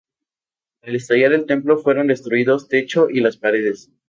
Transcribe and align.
Al 0.81 0.95
estallar 0.95 1.31
el 1.33 1.45
templo 1.45 1.77
fueron 1.77 2.07
destruidos 2.07 2.67
techo 2.67 3.07
y 3.07 3.19
las 3.19 3.37
paredes. 3.37 3.91